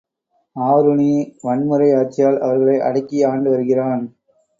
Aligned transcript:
ஆருணி, 0.55 1.09
வன்முறை 1.41 1.89
ஆட்சியால் 1.93 2.39
அவர்களை 2.39 2.79
அடக்கி 2.79 3.23
ஆண்டு 3.23 3.49
வருகிறான். 3.49 4.03